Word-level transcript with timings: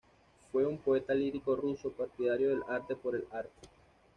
Fue 0.51 0.65
un 0.65 0.79
poeta 0.79 1.13
lírico 1.13 1.55
ruso, 1.55 1.91
partidario 1.91 2.49
del 2.49 2.63
arte 2.67 2.95
por 2.95 3.15
el 3.15 3.27
arte. 3.31 3.69